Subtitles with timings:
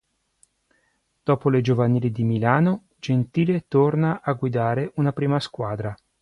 [1.21, 5.95] Dopo le giovanili di Milano, Gentile torna a guidare una prima squadra.